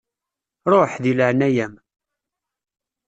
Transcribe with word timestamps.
Ruḥ, 0.71 0.91
deg 1.03 1.15
leεnaya-m. 1.17 1.73